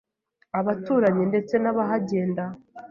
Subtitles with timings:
[0.59, 2.43] abaturanyi ndetse n’abahagenda.